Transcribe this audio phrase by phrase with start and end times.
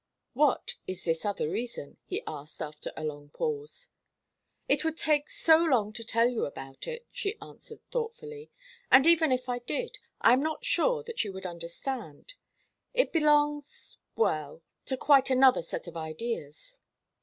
[0.33, 3.89] "What is this other reason?" he asked, after a long pause.
[4.67, 8.49] "It would take so long to tell you all about it," she answered, thoughtfully.
[8.91, 12.33] "And even if I did, I am not sure that you would understand.
[12.95, 16.79] It belongs well to quite another set of ideas."